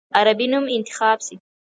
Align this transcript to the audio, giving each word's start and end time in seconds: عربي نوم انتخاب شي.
عربي 0.17 0.45
نوم 0.53 0.65
انتخاب 0.77 1.17
شي. 1.27 1.35